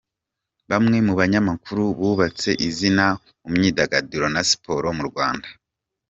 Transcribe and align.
Bamwe 0.69 0.97
mu 1.07 1.13
banyamakuru 1.19 1.83
bubatse 1.99 2.49
izina 2.67 3.05
mu 3.41 3.47
myidagaduro 3.55 4.25
na 4.33 4.41
siporo 4.49 4.87
mu 4.97 5.03
Rwanda. 5.09 5.47